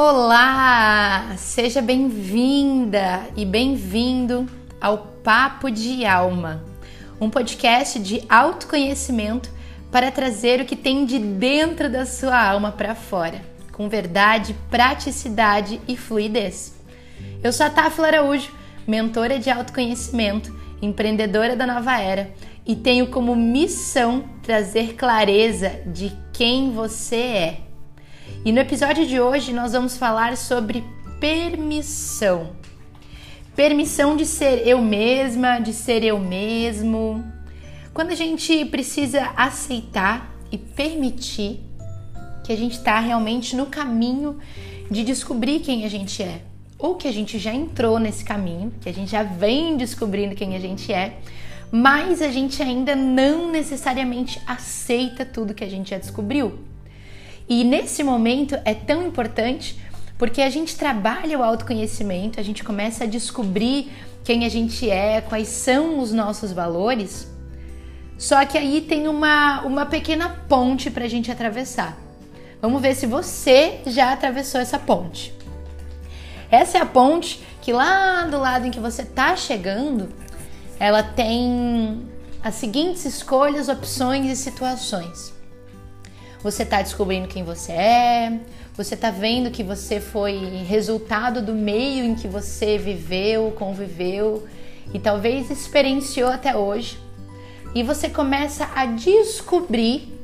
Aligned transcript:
Olá! 0.00 1.34
Seja 1.36 1.82
bem-vinda 1.82 3.26
e 3.36 3.44
bem-vindo 3.44 4.46
ao 4.80 4.98
Papo 5.24 5.68
de 5.72 6.06
Alma, 6.06 6.62
um 7.20 7.28
podcast 7.28 7.98
de 7.98 8.22
autoconhecimento 8.28 9.50
para 9.90 10.12
trazer 10.12 10.60
o 10.60 10.64
que 10.64 10.76
tem 10.76 11.04
de 11.04 11.18
dentro 11.18 11.90
da 11.90 12.06
sua 12.06 12.40
alma 12.40 12.70
para 12.70 12.94
fora, 12.94 13.42
com 13.72 13.88
verdade, 13.88 14.54
praticidade 14.70 15.80
e 15.88 15.96
fluidez. 15.96 16.76
Eu 17.42 17.52
sou 17.52 17.66
a 17.66 17.70
Tafila 17.70 18.06
Araújo, 18.06 18.52
mentora 18.86 19.36
de 19.40 19.50
autoconhecimento, 19.50 20.56
empreendedora 20.80 21.56
da 21.56 21.66
nova 21.66 22.00
era 22.00 22.30
e 22.64 22.76
tenho 22.76 23.08
como 23.08 23.34
missão 23.34 24.26
trazer 24.44 24.94
clareza 24.94 25.70
de 25.86 26.16
quem 26.32 26.70
você 26.70 27.16
é 27.16 27.67
e 28.44 28.52
no 28.52 28.60
episódio 28.60 29.06
de 29.06 29.20
hoje 29.20 29.52
nós 29.52 29.72
vamos 29.72 29.96
falar 29.96 30.36
sobre 30.36 30.84
permissão. 31.18 32.52
Permissão 33.56 34.16
de 34.16 34.24
ser 34.24 34.66
eu 34.66 34.80
mesma, 34.80 35.58
de 35.58 35.72
ser 35.72 36.04
eu 36.04 36.18
mesmo. 36.20 37.24
Quando 37.92 38.12
a 38.12 38.14
gente 38.14 38.64
precisa 38.66 39.32
aceitar 39.36 40.32
e 40.52 40.56
permitir 40.56 41.60
que 42.44 42.52
a 42.52 42.56
gente 42.56 42.78
está 42.78 43.00
realmente 43.00 43.56
no 43.56 43.66
caminho 43.66 44.38
de 44.88 45.02
descobrir 45.02 45.58
quem 45.58 45.84
a 45.84 45.88
gente 45.88 46.22
é, 46.22 46.42
ou 46.78 46.94
que 46.94 47.08
a 47.08 47.12
gente 47.12 47.38
já 47.38 47.52
entrou 47.52 47.98
nesse 47.98 48.24
caminho, 48.24 48.72
que 48.80 48.88
a 48.88 48.94
gente 48.94 49.10
já 49.10 49.24
vem 49.24 49.76
descobrindo 49.76 50.36
quem 50.36 50.54
a 50.54 50.60
gente 50.60 50.92
é, 50.92 51.18
mas 51.72 52.22
a 52.22 52.28
gente 52.28 52.62
ainda 52.62 52.94
não 52.94 53.50
necessariamente 53.50 54.40
aceita 54.46 55.26
tudo 55.26 55.52
que 55.52 55.64
a 55.64 55.68
gente 55.68 55.90
já 55.90 55.98
descobriu. 55.98 56.67
E 57.48 57.64
nesse 57.64 58.02
momento 58.02 58.58
é 58.64 58.74
tão 58.74 59.06
importante 59.06 59.78
porque 60.18 60.42
a 60.42 60.50
gente 60.50 60.76
trabalha 60.76 61.38
o 61.38 61.42
autoconhecimento, 61.42 62.40
a 62.40 62.42
gente 62.42 62.64
começa 62.64 63.04
a 63.04 63.06
descobrir 63.06 63.90
quem 64.24 64.44
a 64.44 64.48
gente 64.48 64.90
é, 64.90 65.20
quais 65.20 65.48
são 65.48 66.00
os 66.00 66.12
nossos 66.12 66.52
valores. 66.52 67.28
Só 68.18 68.44
que 68.44 68.58
aí 68.58 68.80
tem 68.80 69.06
uma, 69.06 69.62
uma 69.62 69.86
pequena 69.86 70.28
ponte 70.48 70.90
para 70.90 71.04
a 71.04 71.08
gente 71.08 71.30
atravessar. 71.30 71.96
Vamos 72.60 72.82
ver 72.82 72.96
se 72.96 73.06
você 73.06 73.80
já 73.86 74.12
atravessou 74.12 74.60
essa 74.60 74.78
ponte. 74.78 75.32
Essa 76.50 76.78
é 76.78 76.80
a 76.80 76.86
ponte 76.86 77.40
que 77.62 77.72
lá 77.72 78.24
do 78.24 78.38
lado 78.38 78.66
em 78.66 78.70
que 78.70 78.80
você 78.80 79.02
está 79.02 79.36
chegando, 79.36 80.08
ela 80.80 81.02
tem 81.02 82.02
as 82.42 82.56
seguintes 82.56 83.04
escolhas, 83.04 83.68
opções 83.68 84.26
e 84.26 84.34
situações. 84.34 85.37
Você 86.42 86.62
está 86.62 86.80
descobrindo 86.80 87.26
quem 87.26 87.42
você 87.42 87.72
é, 87.72 88.40
você 88.78 88.94
está 88.94 89.10
vendo 89.10 89.50
que 89.50 89.64
você 89.64 90.00
foi 90.00 90.36
resultado 90.64 91.42
do 91.42 91.52
meio 91.52 92.04
em 92.04 92.14
que 92.14 92.28
você 92.28 92.78
viveu, 92.78 93.50
conviveu 93.58 94.46
e 94.94 95.00
talvez 95.00 95.50
experienciou 95.50 96.30
até 96.30 96.56
hoje. 96.56 96.96
E 97.74 97.82
você 97.82 98.08
começa 98.08 98.70
a 98.74 98.86
descobrir 98.86 100.16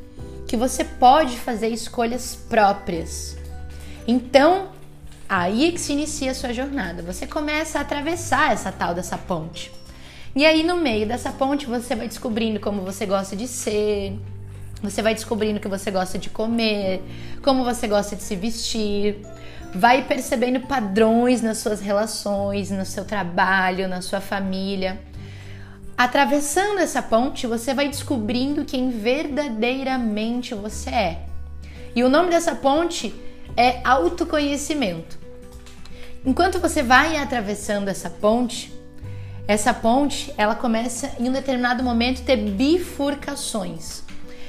que 0.46 0.56
você 0.56 0.84
pode 0.84 1.36
fazer 1.36 1.68
escolhas 1.68 2.38
próprias. 2.48 3.36
Então, 4.06 4.68
aí 5.28 5.68
é 5.68 5.72
que 5.72 5.80
se 5.80 5.92
inicia 5.92 6.30
a 6.30 6.34
sua 6.34 6.52
jornada. 6.52 7.02
Você 7.02 7.26
começa 7.26 7.78
a 7.78 7.82
atravessar 7.82 8.52
essa 8.52 8.70
tal 8.70 8.94
dessa 8.94 9.18
ponte. 9.18 9.72
E 10.36 10.46
aí 10.46 10.62
no 10.62 10.76
meio 10.76 11.08
dessa 11.08 11.32
ponte 11.32 11.66
você 11.66 11.94
vai 11.96 12.06
descobrindo 12.06 12.60
como 12.60 12.82
você 12.82 13.04
gosta 13.04 13.34
de 13.34 13.48
ser, 13.48 14.16
você 14.90 15.02
vai 15.02 15.14
descobrindo 15.14 15.60
que 15.60 15.68
você 15.68 15.90
gosta 15.90 16.18
de 16.18 16.30
comer, 16.30 17.02
como 17.42 17.64
você 17.64 17.88
gosta 17.88 18.14
de 18.14 18.22
se 18.22 18.36
vestir, 18.36 19.18
vai 19.74 20.02
percebendo 20.02 20.60
padrões 20.60 21.42
nas 21.42 21.58
suas 21.58 21.80
relações, 21.80 22.70
no 22.70 22.84
seu 22.86 23.04
trabalho, 23.04 23.88
na 23.88 24.00
sua 24.00 24.20
família. 24.20 25.00
Atravessando 25.96 26.78
essa 26.78 27.02
ponte, 27.02 27.46
você 27.46 27.74
vai 27.74 27.88
descobrindo 27.88 28.64
quem 28.64 28.90
verdadeiramente 28.90 30.54
você 30.54 30.90
é. 30.90 31.26
E 31.94 32.04
o 32.04 32.08
nome 32.08 32.30
dessa 32.30 32.54
ponte 32.54 33.14
é 33.56 33.80
autoconhecimento. 33.84 35.18
Enquanto 36.24 36.58
você 36.58 36.82
vai 36.82 37.16
atravessando 37.16 37.88
essa 37.88 38.08
ponte, 38.08 38.72
essa 39.46 39.74
ponte, 39.74 40.32
ela 40.38 40.54
começa 40.54 41.12
em 41.18 41.28
um 41.28 41.32
determinado 41.32 41.82
momento 41.82 42.22
ter 42.22 42.36
bifurcações. 42.36 44.03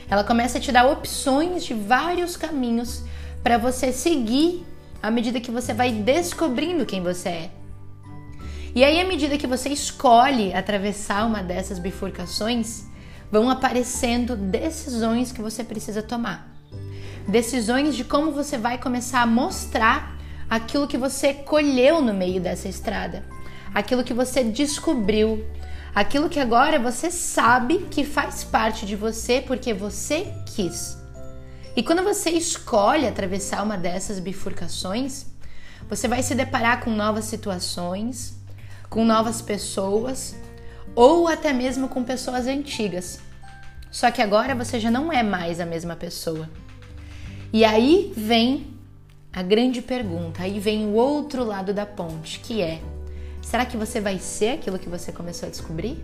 Ela 0.09 0.23
começa 0.23 0.57
a 0.57 0.61
te 0.61 0.71
dar 0.71 0.85
opções 0.85 1.63
de 1.65 1.73
vários 1.73 2.37
caminhos 2.37 3.03
para 3.43 3.57
você 3.57 3.91
seguir 3.91 4.65
à 5.01 5.09
medida 5.11 5.39
que 5.39 5.51
você 5.51 5.73
vai 5.73 5.91
descobrindo 5.91 6.85
quem 6.85 7.01
você 7.01 7.29
é. 7.29 7.51
E 8.73 8.83
aí, 8.83 8.99
à 8.99 9.05
medida 9.05 9.37
que 9.37 9.47
você 9.47 9.69
escolhe 9.69 10.53
atravessar 10.53 11.25
uma 11.25 11.41
dessas 11.41 11.79
bifurcações, 11.79 12.85
vão 13.31 13.49
aparecendo 13.49 14.35
decisões 14.35 15.31
que 15.31 15.41
você 15.41 15.63
precisa 15.63 16.03
tomar. 16.03 16.53
Decisões 17.27 17.95
de 17.95 18.03
como 18.03 18.31
você 18.31 18.57
vai 18.57 18.77
começar 18.77 19.21
a 19.21 19.25
mostrar 19.25 20.17
aquilo 20.49 20.87
que 20.87 20.97
você 20.97 21.33
colheu 21.33 22.01
no 22.01 22.13
meio 22.13 22.41
dessa 22.41 22.67
estrada, 22.67 23.23
aquilo 23.73 24.03
que 24.03 24.13
você 24.13 24.43
descobriu, 24.43 25.45
Aquilo 25.95 26.27
que 26.27 26.41
agora 26.41 26.77
você 26.77 27.09
sabe 27.09 27.87
que 27.89 28.03
faz 28.03 28.43
parte 28.43 28.85
de 28.85 28.97
você 28.97 29.39
porque 29.39 29.73
você 29.73 30.27
quis. 30.53 30.97
E 31.73 31.81
quando 31.81 32.03
você 32.03 32.31
escolhe 32.31 33.07
atravessar 33.07 33.63
uma 33.63 33.77
dessas 33.77 34.19
bifurcações, 34.19 35.25
você 35.89 36.05
vai 36.05 36.21
se 36.21 36.35
deparar 36.35 36.83
com 36.83 36.89
novas 36.89 37.23
situações, 37.23 38.37
com 38.89 39.05
novas 39.05 39.41
pessoas 39.41 40.35
ou 40.93 41.29
até 41.29 41.53
mesmo 41.53 41.87
com 41.87 42.03
pessoas 42.03 42.45
antigas. 42.45 43.21
Só 43.89 44.11
que 44.11 44.21
agora 44.21 44.53
você 44.53 44.77
já 44.81 44.91
não 44.91 45.13
é 45.13 45.23
mais 45.23 45.61
a 45.61 45.65
mesma 45.65 45.95
pessoa. 45.95 46.49
E 47.53 47.63
aí 47.63 48.11
vem 48.17 48.67
a 49.31 49.41
grande 49.41 49.81
pergunta, 49.81 50.43
aí 50.43 50.59
vem 50.59 50.87
o 50.87 50.93
outro 50.95 51.45
lado 51.45 51.73
da 51.73 51.85
ponte, 51.85 52.41
que 52.41 52.61
é: 52.61 52.81
Será 53.45 53.63
que 53.63 53.77
você 53.77 54.01
vai 54.01 54.17
ser 54.17 54.55
aquilo 54.55 54.79
que 54.79 54.89
você 54.89 55.11
começou 55.11 55.45
a 55.45 55.49
descobrir? 55.51 56.03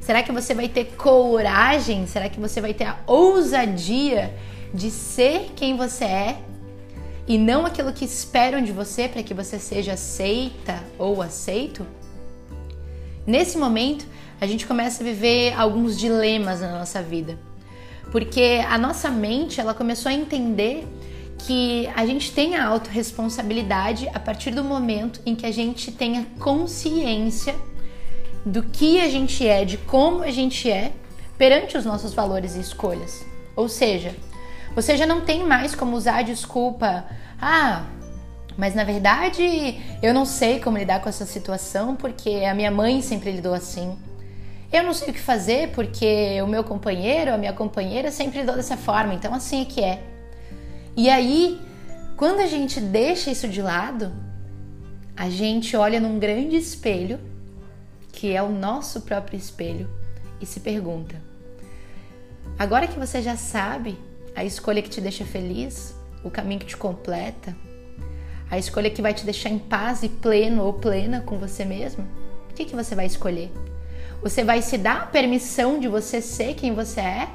Será 0.00 0.20
que 0.20 0.32
você 0.32 0.52
vai 0.52 0.68
ter 0.68 0.96
coragem? 0.96 2.08
Será 2.08 2.28
que 2.28 2.40
você 2.40 2.60
vai 2.60 2.74
ter 2.74 2.86
a 2.86 2.98
ousadia 3.06 4.34
de 4.74 4.90
ser 4.90 5.52
quem 5.54 5.76
você 5.76 6.04
é 6.04 6.38
e 7.28 7.38
não 7.38 7.64
aquilo 7.64 7.92
que 7.92 8.04
esperam 8.04 8.60
de 8.60 8.72
você 8.72 9.08
para 9.08 9.22
que 9.22 9.32
você 9.32 9.60
seja 9.60 9.92
aceita 9.92 10.82
ou 10.98 11.22
aceito? 11.22 11.86
Nesse 13.24 13.56
momento, 13.56 14.04
a 14.40 14.46
gente 14.46 14.66
começa 14.66 15.04
a 15.04 15.06
viver 15.06 15.54
alguns 15.54 15.96
dilemas 15.96 16.60
na 16.60 16.76
nossa 16.76 17.00
vida. 17.00 17.38
Porque 18.10 18.60
a 18.68 18.76
nossa 18.76 19.08
mente, 19.08 19.60
ela 19.60 19.72
começou 19.72 20.10
a 20.10 20.12
entender 20.12 20.84
que 21.46 21.88
a 21.94 22.06
gente 22.06 22.32
tenha 22.32 22.64
autorresponsabilidade 22.64 24.08
a 24.14 24.20
partir 24.20 24.50
do 24.50 24.62
momento 24.64 25.20
em 25.24 25.34
que 25.34 25.46
a 25.46 25.52
gente 25.52 25.90
tenha 25.92 26.26
consciência 26.38 27.54
do 28.44 28.62
que 28.62 29.00
a 29.00 29.08
gente 29.08 29.46
é, 29.46 29.64
de 29.64 29.76
como 29.76 30.22
a 30.22 30.30
gente 30.30 30.70
é 30.70 30.92
perante 31.36 31.76
os 31.76 31.84
nossos 31.84 32.14
valores 32.14 32.56
e 32.56 32.60
escolhas. 32.60 33.24
Ou 33.56 33.68
seja, 33.68 34.14
você 34.74 34.96
já 34.96 35.06
não 35.06 35.22
tem 35.22 35.44
mais 35.44 35.74
como 35.74 35.96
usar 35.96 36.16
a 36.16 36.22
desculpa, 36.22 37.04
ah, 37.40 37.84
mas 38.56 38.74
na 38.74 38.84
verdade 38.84 39.80
eu 40.02 40.12
não 40.12 40.24
sei 40.24 40.60
como 40.60 40.78
lidar 40.78 41.00
com 41.00 41.08
essa 41.08 41.26
situação 41.26 41.96
porque 41.96 42.44
a 42.48 42.54
minha 42.54 42.70
mãe 42.70 43.02
sempre 43.02 43.32
lidou 43.32 43.54
assim. 43.54 43.96
Eu 44.72 44.84
não 44.84 44.94
sei 44.94 45.08
o 45.08 45.12
que 45.12 45.20
fazer 45.20 45.70
porque 45.70 46.40
o 46.42 46.46
meu 46.46 46.62
companheiro, 46.62 47.34
a 47.34 47.38
minha 47.38 47.52
companheira 47.52 48.12
sempre 48.12 48.40
lidou 48.40 48.54
dessa 48.54 48.76
forma, 48.76 49.14
então 49.14 49.34
assim 49.34 49.62
é 49.62 49.64
que 49.64 49.82
é. 49.82 50.09
E 50.96 51.08
aí, 51.08 51.60
quando 52.16 52.40
a 52.40 52.46
gente 52.46 52.80
deixa 52.80 53.30
isso 53.30 53.48
de 53.48 53.62
lado, 53.62 54.12
a 55.16 55.28
gente 55.28 55.76
olha 55.76 56.00
num 56.00 56.18
grande 56.18 56.56
espelho, 56.56 57.18
que 58.12 58.34
é 58.34 58.42
o 58.42 58.50
nosso 58.50 59.02
próprio 59.02 59.38
espelho, 59.38 59.88
e 60.40 60.46
se 60.46 60.60
pergunta: 60.60 61.16
agora 62.58 62.86
que 62.86 62.98
você 62.98 63.22
já 63.22 63.36
sabe 63.36 63.98
a 64.34 64.44
escolha 64.44 64.82
que 64.82 64.90
te 64.90 65.00
deixa 65.00 65.24
feliz, 65.24 65.94
o 66.24 66.30
caminho 66.30 66.60
que 66.60 66.66
te 66.66 66.76
completa, 66.76 67.56
a 68.50 68.58
escolha 68.58 68.90
que 68.90 69.02
vai 69.02 69.14
te 69.14 69.24
deixar 69.24 69.48
em 69.48 69.58
paz 69.58 70.02
e 70.02 70.08
pleno 70.08 70.64
ou 70.64 70.72
plena 70.72 71.20
com 71.20 71.38
você 71.38 71.64
mesmo, 71.64 72.06
o 72.50 72.54
que, 72.54 72.64
que 72.64 72.74
você 72.74 72.94
vai 72.94 73.06
escolher? 73.06 73.50
Você 74.22 74.44
vai 74.44 74.60
se 74.60 74.76
dar 74.76 75.02
a 75.02 75.06
permissão 75.06 75.78
de 75.78 75.88
você 75.88 76.20
ser 76.20 76.54
quem 76.54 76.74
você 76.74 77.00
é? 77.00 77.28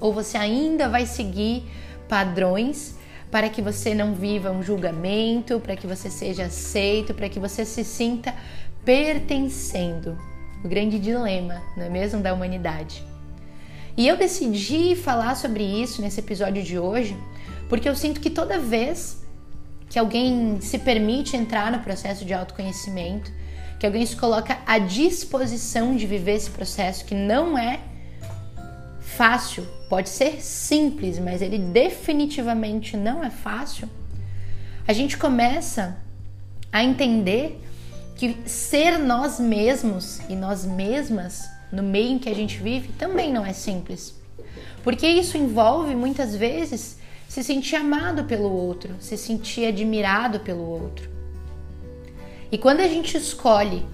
Ou 0.00 0.12
você 0.12 0.36
ainda 0.36 0.88
vai 0.88 1.06
seguir 1.06 1.64
padrões 2.08 2.96
para 3.30 3.48
que 3.48 3.60
você 3.60 3.94
não 3.94 4.14
viva 4.14 4.50
um 4.50 4.62
julgamento, 4.62 5.58
para 5.58 5.74
que 5.74 5.86
você 5.86 6.08
seja 6.08 6.44
aceito, 6.44 7.12
para 7.12 7.28
que 7.28 7.40
você 7.40 7.64
se 7.64 7.82
sinta 7.82 8.34
pertencendo. 8.84 10.16
O 10.64 10.68
grande 10.68 10.98
dilema, 10.98 11.60
não 11.76 11.84
é 11.84 11.88
mesmo, 11.88 12.20
da 12.20 12.32
humanidade. 12.32 13.02
E 13.96 14.06
eu 14.06 14.16
decidi 14.16 14.96
falar 14.96 15.36
sobre 15.36 15.62
isso 15.62 16.00
nesse 16.00 16.20
episódio 16.20 16.62
de 16.62 16.78
hoje, 16.78 17.16
porque 17.68 17.88
eu 17.88 17.94
sinto 17.94 18.20
que 18.20 18.30
toda 18.30 18.58
vez 18.58 19.24
que 19.88 19.98
alguém 19.98 20.60
se 20.60 20.78
permite 20.78 21.36
entrar 21.36 21.70
no 21.70 21.80
processo 21.80 22.24
de 22.24 22.32
autoconhecimento, 22.32 23.30
que 23.78 23.86
alguém 23.86 24.04
se 24.06 24.16
coloca 24.16 24.58
à 24.66 24.78
disposição 24.78 25.94
de 25.94 26.06
viver 26.06 26.34
esse 26.34 26.50
processo 26.50 27.04
que 27.04 27.14
não 27.14 27.58
é 27.58 27.80
fácil, 29.16 29.66
pode 29.88 30.08
ser 30.08 30.42
simples, 30.42 31.18
mas 31.18 31.40
ele 31.40 31.58
definitivamente 31.58 32.96
não 32.96 33.22
é 33.22 33.30
fácil. 33.30 33.88
A 34.86 34.92
gente 34.92 35.16
começa 35.16 35.96
a 36.72 36.82
entender 36.82 37.60
que 38.16 38.36
ser 38.46 38.98
nós 38.98 39.40
mesmos 39.40 40.20
e 40.28 40.36
nós 40.36 40.64
mesmas 40.64 41.48
no 41.72 41.82
meio 41.82 42.12
em 42.12 42.18
que 42.18 42.28
a 42.28 42.34
gente 42.34 42.58
vive 42.58 42.88
também 42.92 43.32
não 43.32 43.44
é 43.44 43.52
simples. 43.52 44.14
Porque 44.82 45.06
isso 45.06 45.36
envolve 45.36 45.94
muitas 45.94 46.36
vezes 46.36 46.98
se 47.28 47.42
sentir 47.42 47.76
amado 47.76 48.24
pelo 48.24 48.50
outro, 48.50 48.94
se 49.00 49.16
sentir 49.16 49.66
admirado 49.66 50.40
pelo 50.40 50.62
outro. 50.62 51.08
E 52.52 52.58
quando 52.58 52.80
a 52.80 52.88
gente 52.88 53.16
escolhe 53.16 53.84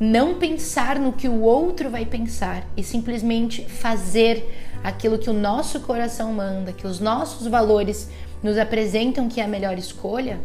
não 0.00 0.38
pensar 0.38 0.98
no 0.98 1.12
que 1.12 1.28
o 1.28 1.40
outro 1.40 1.90
vai 1.90 2.04
pensar 2.04 2.66
e 2.76 2.82
simplesmente 2.82 3.64
fazer 3.64 4.67
aquilo 4.82 5.18
que 5.18 5.30
o 5.30 5.32
nosso 5.32 5.80
coração 5.80 6.32
manda, 6.32 6.72
que 6.72 6.86
os 6.86 7.00
nossos 7.00 7.46
valores 7.46 8.08
nos 8.42 8.56
apresentam 8.56 9.28
que 9.28 9.40
é 9.40 9.44
a 9.44 9.48
melhor 9.48 9.78
escolha, 9.78 10.40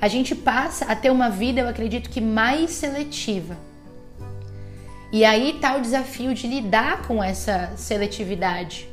a 0.00 0.08
gente 0.08 0.34
passa 0.34 0.84
a 0.86 0.96
ter 0.96 1.10
uma 1.10 1.30
vida, 1.30 1.60
eu 1.60 1.68
acredito 1.68 2.10
que 2.10 2.20
mais 2.20 2.72
seletiva. 2.72 3.56
E 5.10 5.24
aí 5.24 5.56
está 5.56 5.76
o 5.76 5.80
desafio 5.80 6.34
de 6.34 6.46
lidar 6.46 7.06
com 7.06 7.22
essa 7.22 7.72
seletividade. 7.76 8.88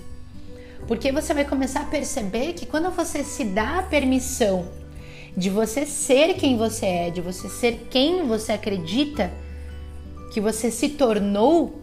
Porque 0.88 1.12
você 1.12 1.34
vai 1.34 1.46
começar 1.46 1.82
a 1.82 1.86
perceber 1.86 2.54
que 2.54 2.66
quando 2.66 2.92
você 2.92 3.24
se 3.24 3.44
dá 3.44 3.80
a 3.80 3.84
permissão 3.84 4.68
de 5.36 5.50
você 5.50 5.86
ser 5.86 6.36
quem 6.36 6.58
você 6.58 6.86
é, 6.86 7.10
de 7.10 7.22
você 7.22 7.50
ser 7.50 7.88
quem 7.90 8.28
você 8.28 8.52
acredita 8.52 9.32
que 10.32 10.40
você 10.40 10.72
se 10.72 10.90
tornou, 10.90 11.81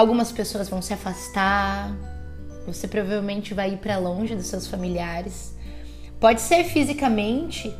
algumas 0.00 0.32
pessoas 0.32 0.68
vão 0.68 0.80
se 0.80 0.92
afastar, 0.92 1.94
você 2.66 2.88
provavelmente 2.88 3.54
vai 3.54 3.74
ir 3.74 3.76
para 3.76 3.98
longe 3.98 4.34
dos 4.34 4.46
seus 4.46 4.66
familiares. 4.66 5.54
Pode 6.18 6.40
ser 6.40 6.64
fisicamente, 6.64 7.74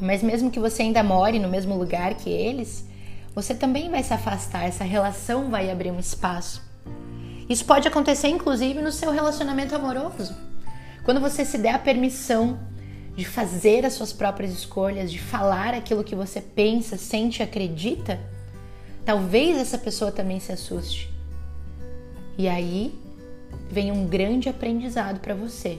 mas 0.00 0.22
mesmo 0.22 0.50
que 0.50 0.58
você 0.58 0.82
ainda 0.82 1.02
more 1.02 1.38
no 1.38 1.48
mesmo 1.48 1.76
lugar 1.76 2.14
que 2.14 2.30
eles, 2.30 2.84
você 3.34 3.54
também 3.54 3.90
vai 3.90 4.02
se 4.02 4.12
afastar, 4.12 4.64
essa 4.64 4.84
relação 4.84 5.50
vai 5.50 5.70
abrir 5.70 5.90
um 5.90 5.98
espaço. 5.98 6.62
Isso 7.48 7.64
pode 7.64 7.86
acontecer 7.86 8.28
inclusive 8.28 8.80
no 8.80 8.92
seu 8.92 9.10
relacionamento 9.10 9.74
amoroso. 9.74 10.34
Quando 11.04 11.20
você 11.20 11.44
se 11.44 11.58
der 11.58 11.74
a 11.74 11.78
permissão 11.78 12.58
de 13.14 13.24
fazer 13.26 13.84
as 13.84 13.92
suas 13.92 14.12
próprias 14.12 14.52
escolhas, 14.52 15.12
de 15.12 15.18
falar 15.18 15.74
aquilo 15.74 16.04
que 16.04 16.14
você 16.14 16.40
pensa, 16.40 16.96
sente 16.96 17.42
acredita, 17.42 18.18
talvez 19.04 19.58
essa 19.58 19.76
pessoa 19.76 20.10
também 20.10 20.40
se 20.40 20.50
assuste. 20.52 21.11
E 22.36 22.48
aí 22.48 22.94
vem 23.70 23.92
um 23.92 24.06
grande 24.06 24.48
aprendizado 24.48 25.20
para 25.20 25.34
você 25.34 25.78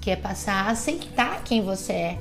que 0.00 0.10
é 0.10 0.16
passar 0.16 0.66
a 0.66 0.70
aceitar 0.70 1.44
quem 1.44 1.62
você 1.62 1.92
é. 1.92 2.18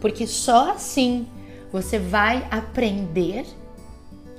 Porque 0.00 0.26
só 0.26 0.72
assim 0.72 1.26
você 1.72 1.98
vai 1.98 2.46
aprender 2.50 3.46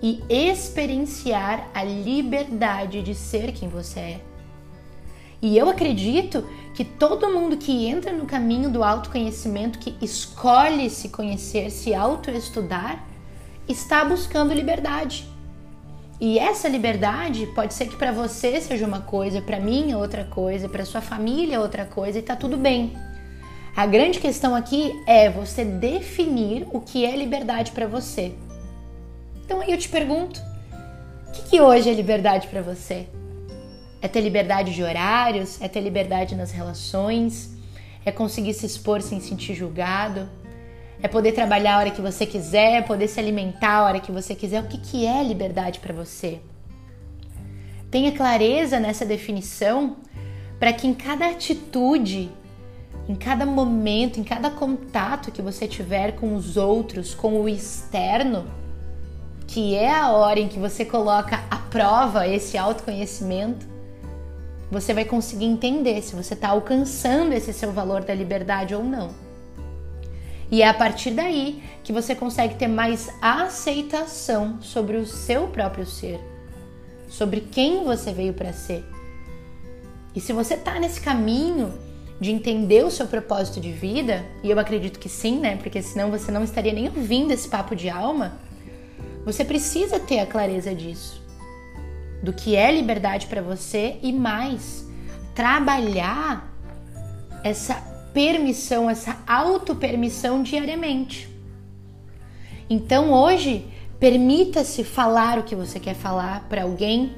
e 0.02 0.22
experienciar 0.30 1.70
a 1.74 1.84
liberdade 1.84 3.02
de 3.02 3.16
ser 3.16 3.52
quem 3.54 3.70
você 3.70 4.00
é. 4.00 4.22
E 5.42 5.58
eu 5.58 5.70
acredito 5.70 6.44
que 6.76 6.84
todo 6.84 7.32
mundo 7.32 7.58
que 7.58 7.86
entra 7.86 8.12
no 8.12 8.26
caminho 8.26 8.70
do 8.70 8.84
autoconhecimento, 8.84 9.80
que 9.80 9.96
escolhe 10.02 10.90
se 10.90 11.10
conhecer, 11.10 11.70
se 11.70 11.94
autoestudar, 11.94 13.04
está 13.68 14.04
buscando 14.04 14.54
liberdade. 14.54 15.31
E 16.22 16.38
essa 16.38 16.70
liberdade 16.70 17.48
pode 17.48 17.74
ser 17.74 17.88
que 17.88 17.96
para 17.96 18.12
você 18.12 18.62
seja 18.62 18.86
uma 18.86 19.02
coisa, 19.02 19.42
para 19.42 19.60
mim 19.60 19.92
é 19.92 19.98
outra 19.98 20.24
coisa, 20.24 20.70
para 20.70 20.86
sua 20.86 21.02
família 21.02 21.56
é 21.56 21.60
outra 21.60 21.84
coisa 21.84 22.20
e 22.20 22.22
tá 22.22 22.36
tudo 22.36 22.58
bem. 22.58 22.96
A 23.76 23.88
grande 23.88 24.20
questão 24.20 24.54
aqui 24.54 24.94
é 25.08 25.32
você 25.32 25.66
definir 25.66 26.68
o 26.72 26.80
que 26.80 27.04
é 27.08 27.16
liberdade 27.16 27.72
para 27.72 27.88
você. 27.88 28.36
Então 29.44 29.62
aí 29.62 29.72
eu 29.72 29.80
te 29.80 29.90
pergunto, 29.90 30.40
o 31.28 31.32
que, 31.32 31.42
que 31.50 31.60
hoje 31.60 31.90
é 31.90 31.94
liberdade 31.94 32.48
para 32.50 32.62
você? 32.62 33.08
É 34.00 34.08
ter 34.08 34.22
liberdade 34.22 34.76
de 34.76 34.84
horários? 34.84 35.60
É 35.60 35.68
ter 35.68 35.82
liberdade 35.82 36.36
nas 36.36 36.52
relações? 36.52 37.58
É 38.06 38.12
conseguir 38.12 38.54
se 38.54 38.68
expor 38.68 39.02
sem 39.02 39.20
sentir 39.20 39.56
julgado? 39.56 40.30
É 41.02 41.08
poder 41.08 41.32
trabalhar 41.32 41.76
a 41.76 41.80
hora 41.80 41.92
que 41.92 42.02
você 42.02 42.26
quiser, 42.26 42.86
poder 42.86 43.08
se 43.08 43.20
alimentar 43.20 43.78
a 43.78 43.84
hora 43.86 44.00
que 44.00 44.12
você 44.12 44.36
quiser. 44.36 44.62
O 44.62 44.68
que, 44.68 44.78
que 44.78 45.06
é 45.06 45.24
liberdade 45.24 45.80
para 45.80 45.94
você? 45.94 46.40
Tenha 47.90 48.12
clareza 48.12 48.80
nessa 48.80 49.06
definição 49.06 49.98
para 50.60 50.72
que 50.72 50.88
em 50.88 50.94
cada 50.94 51.28
atitude, 51.28 52.30
em 53.10 53.16
cada 53.16 53.46
momento, 53.46 54.20
em 54.20 54.24
cada 54.24 54.50
contato 54.52 55.32
que 55.32 55.42
você 55.42 55.68
tiver 55.68 56.14
com 56.14 56.36
os 56.36 56.56
outros, 56.56 57.16
com 57.16 57.42
o 57.42 57.50
externo, 57.50 58.46
que 59.48 59.76
é 59.76 59.92
a 59.92 60.12
hora 60.12 60.40
em 60.40 60.48
que 60.48 60.60
você 60.60 60.86
coloca 60.86 61.44
à 61.50 61.58
prova 61.58 62.28
esse 62.28 62.58
autoconhecimento, 62.58 63.66
você 64.70 64.94
vai 64.94 65.04
conseguir 65.04 65.46
entender 65.46 66.02
se 66.02 66.16
você 66.16 66.34
está 66.34 66.50
alcançando 66.50 67.34
esse 67.34 67.52
seu 67.52 67.74
valor 67.74 68.06
da 68.06 68.14
liberdade 68.14 68.74
ou 68.74 68.84
não. 68.84 69.10
E 70.52 70.62
é 70.62 70.68
a 70.68 70.74
partir 70.74 71.12
daí 71.12 71.64
que 71.82 71.94
você 71.94 72.14
consegue 72.14 72.56
ter 72.56 72.68
mais 72.68 73.10
aceitação 73.22 74.62
sobre 74.62 74.98
o 74.98 75.06
seu 75.06 75.48
próprio 75.48 75.86
ser, 75.86 76.20
sobre 77.08 77.40
quem 77.40 77.86
você 77.86 78.12
veio 78.12 78.34
para 78.34 78.52
ser. 78.52 78.84
E 80.14 80.20
se 80.20 80.34
você 80.34 80.56
está 80.56 80.78
nesse 80.78 81.00
caminho 81.00 81.74
de 82.20 82.32
entender 82.32 82.86
o 82.86 82.92
seu 82.92 83.08
propósito 83.08 83.62
de 83.62 83.72
vida, 83.72 84.26
e 84.44 84.52
eu 84.52 84.60
acredito 84.60 85.00
que 85.00 85.08
sim, 85.08 85.40
né? 85.40 85.56
Porque 85.56 85.82
senão 85.82 86.12
você 86.12 86.32
não 86.32 86.44
estaria 86.44 86.74
nem 86.74 86.88
ouvindo 86.88 87.32
esse 87.32 87.48
papo 87.48 87.74
de 87.74 87.90
alma. 87.90 88.34
Você 89.26 89.46
precisa 89.46 90.00
ter 90.00 90.20
a 90.20 90.26
clareza 90.26 90.76
disso. 90.76 91.22
Do 92.22 92.34
que 92.34 92.58
é 92.58 92.72
liberdade 92.72 93.26
para 93.28 93.42
você 93.42 93.98
e 94.04 94.12
mais, 94.12 94.86
trabalhar 95.34 96.54
essa 97.44 97.91
permissão, 98.14 98.90
essa 98.90 99.18
auto-permissão 99.26 100.44
diariamente. 100.44 101.30
Então 102.70 103.12
hoje, 103.12 103.66
permita-se 104.00 104.84
falar 104.84 105.38
o 105.40 105.44
que 105.44 105.56
você 105.56 105.80
quer 105.80 105.96
falar 105.96 106.48
para 106.48 106.64
alguém 106.64 107.16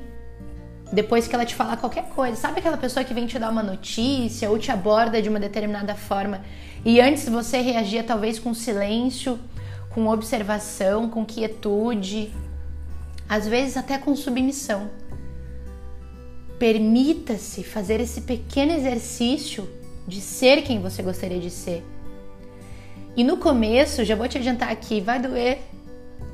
depois 0.92 1.28
que 1.28 1.34
ela 1.34 1.46
te 1.46 1.56
falar 1.56 1.78
qualquer 1.78 2.10
coisa. 2.10 2.36
Sabe 2.36 2.60
aquela 2.60 2.78
pessoa 2.78 3.04
que 3.04 3.14
vem 3.14 3.26
te 3.26 3.40
dar 3.40 3.52
uma 3.52 3.64
notícia 3.64 4.50
ou 4.50 4.60
te 4.60 4.72
aborda 4.72 5.22
de 5.22 5.30
uma 5.30 5.40
determinada 5.40 5.96
forma 5.96 6.42
e 6.86 7.00
antes 7.00 7.28
você 7.28 7.62
reagia 7.62 8.04
talvez 8.04 8.38
com 8.38 8.54
silêncio, 8.54 9.40
com 9.90 10.08
observação, 10.08 11.10
com 11.10 11.26
quietude, 11.26 12.32
às 13.28 13.48
vezes 13.48 13.78
até 13.78 13.98
com 13.98 14.16
submissão. 14.16 14.90
Permita-se 16.60 17.64
fazer 17.64 18.00
esse 18.00 18.22
pequeno 18.22 18.74
exercício 18.74 19.68
de 20.08 20.22
ser 20.22 20.62
quem 20.64 20.82
você 20.82 21.02
gostaria 21.02 21.40
de 21.40 21.50
ser. 21.50 21.84
E 23.16 23.24
no 23.24 23.38
começo, 23.38 24.04
já 24.04 24.16
vou 24.16 24.28
te 24.28 24.38
adiantar 24.38 24.72
aqui, 24.72 25.00
vai 25.00 25.20
doer, 25.20 25.60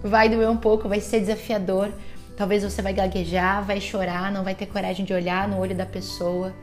vai 0.01 0.29
doer 0.29 0.49
um 0.49 0.57
pouco, 0.57 0.87
vai 0.87 1.01
ser 1.01 1.19
desafiador. 1.19 1.91
Talvez 2.37 2.63
você 2.63 2.81
vai 2.81 2.93
gaguejar, 2.93 3.63
vai 3.65 3.81
chorar, 3.81 4.31
não 4.31 4.43
vai 4.43 4.55
ter 4.55 4.65
coragem 4.65 5.05
de 5.05 5.13
olhar 5.13 5.47
no 5.47 5.59
olho 5.59 5.75
da 5.75 5.85
pessoa. 5.85 6.53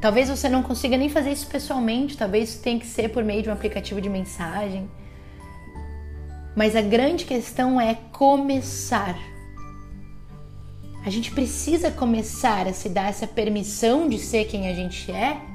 Talvez 0.00 0.28
você 0.28 0.48
não 0.48 0.64
consiga 0.64 0.96
nem 0.96 1.08
fazer 1.08 1.30
isso 1.30 1.46
pessoalmente, 1.46 2.16
talvez 2.16 2.48
isso 2.48 2.62
tenha 2.62 2.80
que 2.80 2.86
ser 2.86 3.10
por 3.10 3.22
meio 3.22 3.40
de 3.40 3.48
um 3.48 3.52
aplicativo 3.52 4.00
de 4.00 4.10
mensagem. 4.10 4.90
Mas 6.56 6.74
a 6.74 6.82
grande 6.82 7.24
questão 7.24 7.80
é 7.80 7.94
começar. 8.10 9.16
A 11.06 11.10
gente 11.10 11.30
precisa 11.30 11.92
começar 11.92 12.66
a 12.66 12.72
se 12.72 12.88
dar 12.88 13.10
essa 13.10 13.28
permissão 13.28 14.08
de 14.08 14.18
ser 14.18 14.46
quem 14.46 14.68
a 14.68 14.74
gente 14.74 15.10
é 15.10 15.51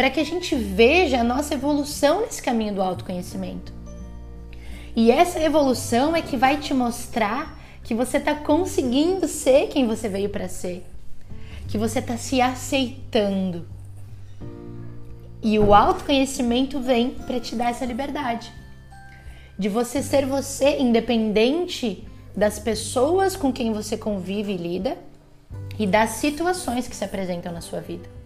para 0.00 0.08
que 0.08 0.18
a 0.18 0.24
gente 0.24 0.54
veja 0.54 1.20
a 1.20 1.22
nossa 1.22 1.52
evolução 1.52 2.22
nesse 2.22 2.42
caminho 2.42 2.72
do 2.72 2.80
autoconhecimento. 2.80 3.70
E 4.96 5.10
essa 5.10 5.38
evolução 5.38 6.16
é 6.16 6.22
que 6.22 6.38
vai 6.38 6.56
te 6.56 6.72
mostrar 6.72 7.60
que 7.84 7.94
você 7.94 8.16
está 8.16 8.34
conseguindo 8.34 9.28
ser 9.28 9.68
quem 9.68 9.86
você 9.86 10.08
veio 10.08 10.30
para 10.30 10.48
ser, 10.48 10.86
que 11.68 11.76
você 11.76 11.98
está 11.98 12.16
se 12.16 12.40
aceitando. 12.40 13.68
E 15.42 15.58
o 15.58 15.74
autoconhecimento 15.74 16.80
vem 16.80 17.10
para 17.10 17.38
te 17.38 17.54
dar 17.54 17.68
essa 17.68 17.84
liberdade 17.84 18.50
de 19.58 19.68
você 19.68 20.02
ser 20.02 20.24
você 20.24 20.78
independente 20.78 22.08
das 22.34 22.58
pessoas 22.58 23.36
com 23.36 23.52
quem 23.52 23.70
você 23.70 23.98
convive 23.98 24.54
e 24.54 24.56
lida 24.56 24.96
e 25.78 25.86
das 25.86 26.12
situações 26.12 26.88
que 26.88 26.96
se 26.96 27.04
apresentam 27.04 27.52
na 27.52 27.60
sua 27.60 27.82
vida. 27.82 28.19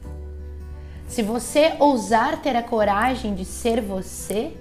Se 1.07 1.23
você 1.23 1.75
ousar 1.79 2.41
ter 2.41 2.57
a 2.57 2.63
coragem 2.63 3.35
de 3.35 3.45
ser 3.45 3.81
você, 3.81 4.53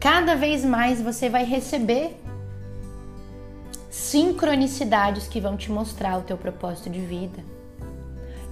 cada 0.00 0.34
vez 0.34 0.64
mais 0.64 1.00
você 1.00 1.28
vai 1.28 1.44
receber 1.44 2.20
sincronicidades 3.90 5.28
que 5.28 5.40
vão 5.40 5.56
te 5.56 5.70
mostrar 5.70 6.18
o 6.18 6.22
teu 6.22 6.36
propósito 6.36 6.90
de 6.90 7.00
vida. 7.00 7.42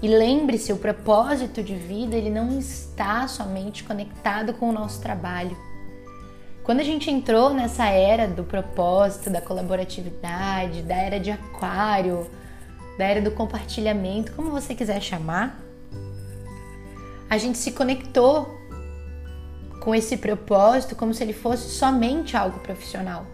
E 0.03 0.09
lembre-se, 0.09 0.73
o 0.73 0.77
propósito 0.77 1.63
de 1.63 1.77
vida, 1.77 2.17
ele 2.17 2.31
não 2.31 2.59
está 2.59 3.29
somente 3.29 3.85
conectado 3.85 4.53
com 4.53 4.69
o 4.69 4.73
nosso 4.73 5.01
trabalho. 5.01 5.57
Quando 6.65 6.81
a 6.81 6.85
gente 6.85 7.11
entrou 7.11 7.55
nessa 7.55 7.87
era 7.87 8.27
do 8.27 8.43
propósito, 8.43 9.31
da 9.31 9.41
colaboratividade, 9.41 10.83
da 10.83 10.97
era 10.97 11.21
de 11.21 11.31
aquário, 11.31 12.29
da 12.99 13.05
era 13.05 13.21
do 13.21 13.31
compartilhamento, 13.31 14.33
como 14.33 14.51
você 14.51 14.75
quiser 14.75 15.01
chamar, 15.01 15.61
a 17.33 17.39
gente 17.39 17.57
se 17.57 17.73
conectou 17.73 18.61
com 19.81 19.95
esse 19.95 20.19
propósito 20.19 20.95
como 20.95 21.15
se 21.15 21.23
ele 21.23 21.33
fosse 21.33 21.71
somente 21.71 22.37
algo 22.37 22.61
profissional. 22.61 23.27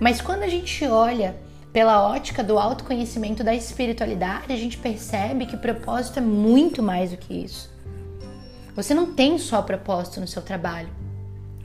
Mas 0.00 0.22
quando 0.22 0.44
a 0.44 0.48
gente 0.48 0.82
olha 0.86 1.36
pela 1.74 2.08
ótica 2.08 2.42
do 2.42 2.58
autoconhecimento 2.58 3.44
da 3.44 3.54
espiritualidade, 3.54 4.50
a 4.50 4.56
gente 4.56 4.78
percebe 4.78 5.44
que 5.44 5.58
propósito 5.58 6.20
é 6.20 6.22
muito 6.22 6.82
mais 6.82 7.10
do 7.10 7.18
que 7.18 7.34
isso. 7.34 7.70
Você 8.74 8.94
não 8.94 9.12
tem 9.12 9.36
só 9.36 9.60
propósito 9.60 10.18
no 10.18 10.26
seu 10.26 10.40
trabalho. 10.40 10.88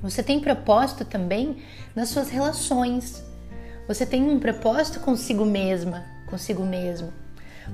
Você 0.01 0.21
tem 0.21 0.37
propósito 0.37 1.05
também 1.05 1.63
nas 1.95 2.09
suas 2.09 2.29
relações. 2.29 3.23
Você 3.87 4.05
tem 4.05 4.21
um 4.29 4.37
propósito 4.37 4.99
consigo 4.99 5.45
mesma, 5.45 6.03
consigo 6.29 6.65
mesmo. 6.65 7.13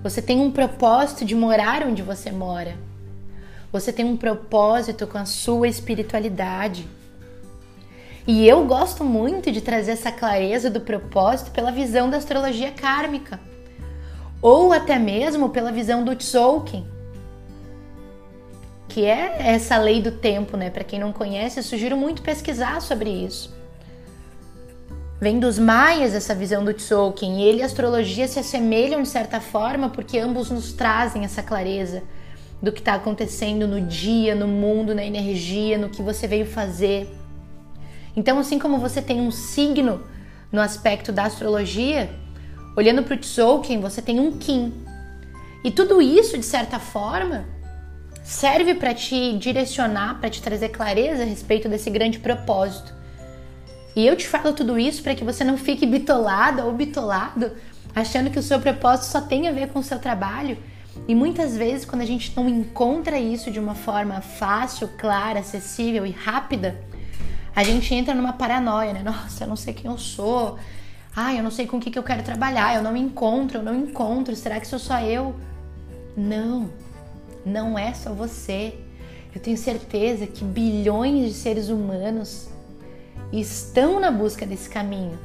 Você 0.04 0.22
tem 0.22 0.40
um 0.40 0.52
propósito 0.52 1.26
de 1.26 1.34
morar 1.34 1.82
onde 1.82 2.04
você 2.04 2.32
mora. 2.32 2.78
Você 3.72 3.92
tem 3.92 4.06
um 4.06 4.16
propósito 4.16 5.06
com 5.06 5.18
a 5.18 5.26
sua 5.26 5.68
espiritualidade. 5.68 6.88
E 8.26 8.48
eu 8.48 8.66
gosto 8.66 9.04
muito 9.04 9.52
de 9.52 9.62
trazer 9.62 9.92
essa 9.92 10.12
clareza 10.12 10.70
do 10.70 10.82
propósito 10.82 11.52
pela 11.52 11.72
visão 11.72 12.10
da 12.10 12.18
astrologia 12.18 12.72
kármica, 12.72 13.40
ou 14.42 14.74
até 14.74 15.00
mesmo 15.00 15.50
pela 15.50 15.72
visão 15.72 16.04
do 16.04 16.14
Tzolk'in, 16.14 16.86
que 18.88 19.06
é 19.06 19.38
essa 19.40 19.78
lei 19.78 20.02
do 20.02 20.12
tempo, 20.12 20.58
né? 20.58 20.70
Para 20.70 20.84
quem 20.84 21.00
não 21.00 21.14
conhece, 21.14 21.64
sugiro 21.64 21.96
muito 21.96 22.22
pesquisar 22.22 22.82
sobre 22.82 23.10
isso. 23.10 23.56
Vem 25.22 25.40
dos 25.40 25.58
maias 25.58 26.14
essa 26.14 26.36
visão 26.36 26.64
do 26.66 26.74
Tzolk'in, 26.74 27.40
e 27.40 27.44
ele 27.44 27.60
e 27.60 27.64
a 27.64 27.66
astrologia 27.66 28.28
se 28.28 28.40
assemelham 28.40 29.02
de 29.02 29.08
certa 29.08 29.40
forma 29.40 29.90
porque 29.90 30.20
ambos 30.20 30.50
nos 30.50 30.74
trazem 30.74 31.24
essa 31.24 31.42
clareza 31.42 32.04
do 32.62 32.72
que 32.72 32.80
está 32.80 32.96
acontecendo 32.96 33.68
no 33.68 33.82
dia, 33.82 34.34
no 34.34 34.48
mundo, 34.48 34.96
na 34.96 35.04
energia, 35.04 35.78
no 35.78 35.90
que 35.90 36.02
você 36.02 36.28
veio 36.28 36.46
fazer. 36.46 37.08
Então, 38.16 38.40
assim 38.40 38.58
como 38.58 38.80
você 38.80 39.02
tem 39.02 39.22
um 39.22 39.32
signo 39.32 40.04
no 40.52 40.60
aspecto 40.60 41.12
da 41.12 41.26
astrologia, 41.26 42.10
olhando 42.76 43.04
para 43.04 43.16
o 43.16 43.18
Tzolk'in, 43.18 43.80
você 43.80 44.02
tem 44.02 44.20
um 44.20 44.38
Kim. 44.38 44.74
E 45.64 45.70
tudo 45.70 46.02
isso, 46.02 46.38
de 46.38 46.46
certa 46.46 46.80
forma, 46.80 47.46
serve 48.24 48.74
para 48.74 48.94
te 48.94 49.38
direcionar, 49.38 50.20
para 50.20 50.30
te 50.30 50.42
trazer 50.42 50.70
clareza 50.70 51.24
a 51.24 51.26
respeito 51.26 51.70
desse 51.70 51.90
grande 51.90 52.20
propósito. 52.20 52.94
E 53.96 54.06
eu 54.06 54.16
te 54.16 54.28
falo 54.28 54.54
tudo 54.54 54.80
isso 54.80 55.02
para 55.04 55.16
que 55.16 55.24
você 55.24 55.44
não 55.44 55.58
fique 55.58 55.86
bitolada 55.86 56.66
ou 56.66 56.74
bitolado, 56.74 57.52
achando 57.96 58.30
que 58.30 58.40
o 58.40 58.44
seu 58.44 58.60
propósito 58.60 59.06
só 59.06 59.22
tem 59.22 59.48
a 59.48 59.52
ver 59.52 59.70
com 59.70 59.80
o 59.80 59.84
seu 59.84 60.00
trabalho 60.00 60.58
e 61.08 61.16
muitas 61.16 61.56
vezes, 61.58 61.86
quando 61.86 62.02
a 62.02 62.06
gente 62.06 62.34
não 62.36 62.48
encontra 62.48 63.20
isso 63.20 63.52
de 63.52 63.60
uma 63.60 63.76
forma 63.76 64.22
fácil, 64.22 64.90
clara, 64.98 65.40
acessível 65.40 66.06
e 66.06 66.12
rápida, 66.12 66.80
a 67.56 67.64
gente 67.64 67.94
entra 67.94 68.14
numa 68.14 68.34
paranoia, 68.34 68.94
né? 68.94 69.02
Nossa, 69.04 69.44
eu 69.44 69.48
não 69.48 69.56
sei 69.56 69.74
quem 69.74 69.90
eu 69.90 69.98
sou. 69.98 70.58
Ai, 71.16 71.40
eu 71.40 71.44
não 71.44 71.50
sei 71.50 71.66
com 71.66 71.78
o 71.78 71.80
que, 71.80 71.90
que 71.90 71.98
eu 71.98 72.04
quero 72.04 72.22
trabalhar. 72.24 72.76
Eu 72.76 72.84
não 72.84 72.94
me 72.94 73.00
encontro, 73.00 73.58
eu 73.58 73.64
não 73.64 73.76
encontro. 73.76 74.36
Será 74.36 74.60
que 74.60 74.68
sou 74.68 74.78
só 74.78 75.00
eu? 75.00 75.36
Não, 76.16 76.70
não 77.46 77.78
é 77.78 77.94
só 77.94 78.14
você. 78.14 78.76
Eu 79.34 79.42
tenho 79.42 79.58
certeza 79.58 80.28
que 80.28 80.44
bilhões 80.44 81.30
de 81.30 81.34
seres 81.34 81.70
humanos 81.70 82.50
estão 83.32 84.00
na 84.00 84.12
busca 84.12 84.46
desse 84.46 84.70
caminho. 84.70 85.18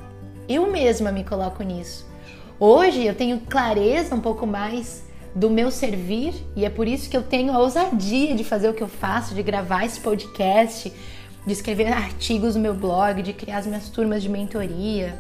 Eu 0.49 0.71
mesma 0.71 1.13
me 1.13 1.25
coloco 1.25 1.63
nisso. 1.63 2.07
Hoje 2.59 3.05
eu 3.05 3.15
tenho 3.15 3.41
clareza 3.41 4.15
um 4.15 4.21
pouco 4.21 4.47
mais 4.47 5.03
do 5.35 5.49
meu 5.49 5.71
servir 5.71 6.35
e 6.55 6.65
é 6.65 6.71
por 6.71 6.87
isso 6.87 7.09
que 7.09 7.17
eu 7.17 7.23
tenho 7.23 7.53
a 7.53 7.59
ousadia 7.59 8.35
de 8.35 8.45
fazer 8.45 8.69
o 8.69 8.75
que 8.75 8.83
eu 8.83 8.89
faço, 8.89 9.35
de 9.35 9.43
gravar 9.43 9.85
esse 9.85 10.01
podcast, 10.01 10.93
de 11.47 11.53
escrever 11.53 11.93
artigos 11.93 12.55
no 12.55 12.61
meu 12.61 12.75
blog, 12.75 13.23
de 13.23 13.33
criar 13.33 13.59
as 13.59 13.67
minhas 13.67 13.89
turmas 13.89 14.23
de 14.23 14.29
mentoria. 14.29 15.19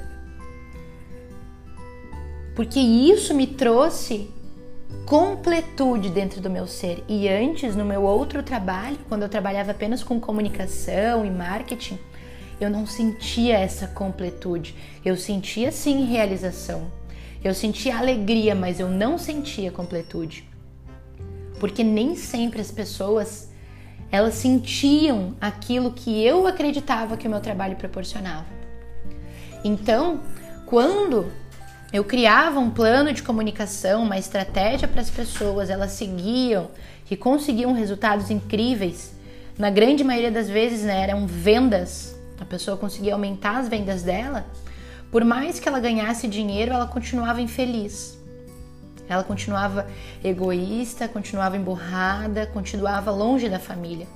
Porque 2.54 2.78
isso 2.78 3.35
me 3.35 3.47
trouxe 3.47 4.31
completude 5.07 6.11
dentro 6.11 6.40
do 6.40 6.50
meu 6.50 6.66
ser. 6.66 7.02
E 7.09 7.28
antes, 7.28 7.75
no 7.75 7.85
meu 7.85 8.02
outro 8.02 8.42
trabalho, 8.42 8.99
quando 9.09 9.23
eu 9.23 9.28
trabalhava 9.28 9.71
apenas 9.71 10.02
com 10.02 10.21
comunicação 10.21 11.25
e 11.25 11.31
marketing, 11.31 11.99
eu 12.61 12.71
não 12.71 12.87
sentia 12.87 13.59
essa 13.59 13.87
completude. 13.88 14.76
Eu 15.04 15.16
sentia 15.16 15.73
sim 15.73 16.04
realização 16.04 16.92
eu 17.42 17.54
sentia 17.54 17.99
alegria, 17.99 18.54
mas 18.54 18.78
eu 18.78 18.88
não 18.88 19.18
sentia 19.18 19.70
completude. 19.70 20.49
Porque 21.58 21.82
nem 21.82 22.14
sempre 22.16 22.61
as 22.61 22.70
pessoas 22.70 23.50
elas 24.11 24.34
sentiam 24.34 25.34
aquilo 25.40 25.90
que 25.90 26.22
eu 26.22 26.46
acreditava 26.46 27.16
que 27.16 27.26
o 27.26 27.30
meu 27.30 27.40
trabalho 27.40 27.76
proporcionava. 27.76 28.44
Então, 29.64 30.20
quando 30.66 31.32
eu 31.92 32.04
criava 32.04 32.61
um 32.61 32.70
plano 32.70 33.12
de 33.12 33.22
comunicação, 33.22 34.02
uma 34.02 34.18
estratégia 34.18 34.87
para 34.87 35.00
as 35.00 35.08
pessoas, 35.08 35.70
elas 35.70 35.92
seguiam 35.92 36.70
e 37.11 37.16
conseguiam 37.16 37.72
resultados 37.72 38.30
incríveis. 38.30 39.14
Na 39.58 39.68
grande 39.68 40.02
maioria 40.02 40.30
das 40.30 40.49
vezes, 40.49 40.82
né, 40.82 41.02
eram 41.02 41.26
vendas. 41.26 42.18
A 42.40 42.44
pessoa 42.44 42.76
conseguia 42.76 43.12
aumentar 43.12 43.58
as 43.58 43.68
vendas 43.68 44.02
dela. 44.02 44.46
Por 45.12 45.26
mais 45.26 45.61
que 45.61 45.69
ela 45.69 45.78
ganhasse 45.78 46.26
dinheiro, 46.26 46.73
ela 46.73 46.87
continuava 46.87 47.42
infeliz. 47.42 48.19
Ela 49.07 49.23
continuava 49.23 49.87
egoísta, 50.25 51.07
continuava 51.07 51.54
emburrada, 51.54 52.47
continuava 52.47 53.11
longe 53.11 53.47
da 53.50 53.59
família. 53.59 54.07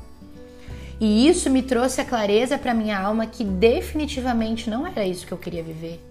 E 0.98 1.28
isso 1.28 1.50
me 1.50 1.60
trouxe 1.60 2.00
a 2.00 2.04
clareza 2.04 2.56
para 2.56 2.72
minha 2.72 2.98
alma 2.98 3.26
que 3.26 3.44
definitivamente 3.44 4.70
não 4.70 4.86
era 4.86 5.04
isso 5.04 5.26
que 5.26 5.32
eu 5.32 5.36
queria 5.36 5.62
viver. 5.62 6.02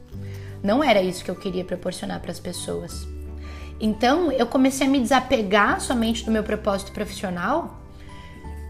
Não 0.64 0.84
era 0.84 1.02
isso 1.02 1.26
que 1.26 1.32
eu 1.32 1.36
queria 1.36 1.66
proporcionar 1.66 2.20
para 2.20 2.32
as 2.32 2.40
pessoas. 2.40 3.08
Então, 3.82 4.32
eu 4.32 4.46
comecei 4.46 4.86
a 4.86 4.90
me 4.90 5.00
desapegar 5.00 5.82
somente 5.82 6.24
do 6.24 6.32
meu 6.32 6.44
propósito 6.44 6.92
profissional 6.92 7.82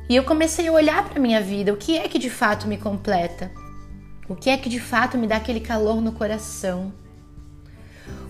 e 0.07 0.15
eu 0.15 0.24
comecei 0.24 0.69
a 0.69 0.72
olhar 0.72 1.03
para 1.10 1.19
minha 1.19 1.41
vida, 1.41 1.74
o 1.74 1.77
que 1.77 1.98
é 1.98 2.07
que 2.07 2.17
de 2.17 2.29
fato 2.29 2.69
me 2.69 2.77
completa? 2.77 3.51
O 4.27 4.36
que 4.36 4.50
é 4.50 4.58
que 4.58 4.70
de 4.70 4.79
fato 4.79 5.17
me 5.17 5.27
dá 5.27 5.38
aquele 5.38 5.60
calor 5.60 6.01
no 6.01 6.12
coração? 6.12 6.91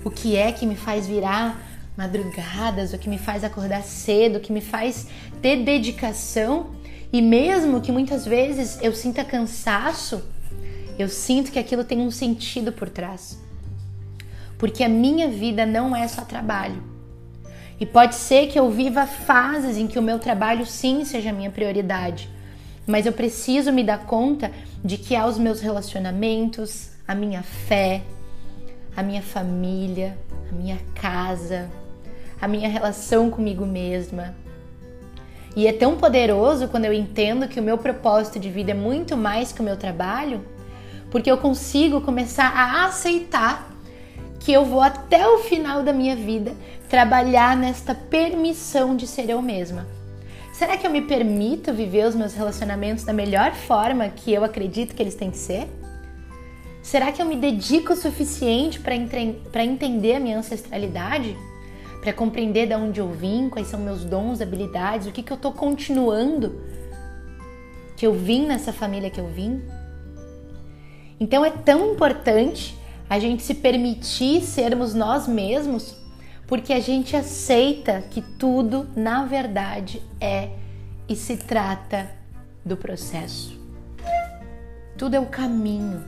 O 0.04 0.10
que 0.10 0.36
é 0.36 0.52
que 0.52 0.66
me 0.66 0.76
faz 0.76 1.08
virar 1.08 1.62
madrugadas, 1.96 2.92
o 2.92 2.98
que 2.98 3.10
me 3.10 3.18
faz 3.18 3.44
acordar 3.44 3.82
cedo, 3.82 4.38
o 4.38 4.40
que 4.42 4.52
me 4.52 4.60
faz 4.60 5.08
ter 5.42 5.64
dedicação 5.64 6.72
e 7.14 7.22
mesmo 7.22 7.80
que 7.80 7.94
muitas 7.94 8.26
vezes 8.26 8.78
eu 8.82 8.94
sinta 8.94 9.24
cansaço, 9.24 10.22
eu 11.00 11.08
sinto 11.08 11.50
que 11.50 11.60
aquilo 11.60 11.86
tem 11.86 12.02
um 12.02 12.12
sentido 12.12 12.74
por 12.74 12.90
trás. 12.90 13.40
Porque 14.58 14.84
a 14.84 14.90
minha 14.90 15.30
vida 15.30 15.66
não 15.66 15.96
é 15.96 16.08
só 16.10 16.24
trabalho. 16.24 16.84
E 17.80 17.86
pode 17.86 18.16
ser 18.16 18.48
que 18.48 18.60
eu 18.60 18.70
viva 18.70 19.06
fases 19.06 19.78
em 19.78 19.88
que 19.88 20.00
o 20.00 20.02
meu 20.02 20.20
trabalho 20.20 20.66
sim 20.66 21.06
seja 21.06 21.30
a 21.30 21.34
minha 21.34 21.52
prioridade, 21.52 22.30
mas 22.88 23.06
eu 23.06 23.14
preciso 23.14 23.72
me 23.72 23.84
dar 23.84 24.06
conta 24.06 24.52
de 24.84 24.98
que 24.98 25.16
há 25.16 25.26
os 25.26 25.38
meus 25.38 25.60
relacionamentos, 25.60 26.90
a 27.08 27.16
minha 27.16 27.42
fé, 27.42 28.02
a 28.96 29.02
minha 29.02 29.22
família, 29.22 30.18
a 30.50 30.54
minha 30.54 30.78
casa, 30.94 31.70
a 32.40 32.48
minha 32.48 32.70
relação 32.70 33.30
comigo 33.30 33.66
mesma. 33.66 34.36
E 35.56 35.68
é 35.68 35.74
tão 35.74 35.96
poderoso 35.96 36.68
quando 36.68 36.86
eu 36.86 36.94
entendo 36.94 37.48
que 37.48 37.60
o 37.60 37.64
meu 37.64 37.78
propósito 37.78 38.40
de 38.40 38.50
vida 38.50 38.72
é 38.72 38.76
muito 38.76 39.16
mais 39.16 39.52
que 39.52 39.62
o 39.62 39.64
meu 39.64 39.78
trabalho, 39.78 40.44
porque 41.10 41.32
eu 41.32 41.38
consigo 41.38 42.02
começar 42.02 42.48
a 42.48 42.86
aceitar 42.86 43.72
que 44.40 44.52
eu 44.52 44.66
vou 44.66 44.82
até 44.82 45.28
o 45.28 45.40
final 45.40 45.82
da 45.82 45.94
minha 45.94 46.16
vida 46.16 46.54
trabalhar 46.90 47.58
nesta 47.58 47.96
permissão 47.96 48.96
de 48.96 49.08
ser 49.08 49.30
eu 49.30 49.42
mesma. 49.42 49.88
Será 50.58 50.78
que 50.78 50.88
eu 50.88 50.92
me 50.92 51.02
permito 51.02 51.74
viver 51.74 52.08
os 52.08 52.16
meus 52.16 52.34
relacionamentos 52.34 53.04
da 53.04 53.12
melhor 53.12 53.54
forma 53.54 54.08
que 54.08 54.32
eu 54.32 54.44
acredito 54.44 54.96
que 54.96 55.04
eles 55.04 55.16
têm 55.16 55.30
que 55.30 55.38
ser? 55.38 55.68
Será 56.82 57.12
que 57.12 57.22
eu 57.22 57.26
me 57.26 57.36
dedico 57.36 57.92
o 57.92 57.96
suficiente 57.96 58.80
para 58.80 59.64
entender 59.64 60.16
a 60.16 60.20
minha 60.20 60.38
ancestralidade? 60.38 61.36
para 62.06 62.14
compreender 62.14 62.68
de 62.68 62.76
onde 62.76 63.00
eu 63.00 63.10
vim, 63.10 63.50
quais 63.50 63.68
são 63.68 63.80
meus 63.80 64.06
dons, 64.06 64.40
habilidades, 64.40 65.08
o 65.08 65.12
que, 65.12 65.24
que 65.24 65.34
eu 65.34 65.38
estou 65.38 65.52
continuando 65.52 66.62
que 67.98 68.06
eu 68.06 68.14
vim 68.14 68.46
nessa 68.46 68.72
família 68.72 69.10
que 69.10 69.20
eu 69.20 69.28
vim. 69.28 69.64
Então 71.20 71.44
é 71.44 71.50
tão 71.50 71.94
importante 71.94 72.78
a 73.10 73.18
gente 73.18 73.42
se 73.42 73.56
permitir 73.56 74.42
sermos 74.42 74.94
nós 74.94 75.28
mesmos, 75.28 75.96
porque 76.48 76.74
a 76.74 76.80
gente 76.80 77.16
aceita 77.16 78.04
que 78.10 78.22
tudo, 78.22 78.88
na 78.96 79.26
verdade, 79.26 80.02
é 80.20 80.50
e 81.08 81.16
se 81.16 81.38
trata 81.38 82.10
do 82.64 82.76
processo. 82.76 83.60
Tudo 84.98 85.16
é 85.16 85.20
o 85.20 85.26
caminho. 85.26 86.04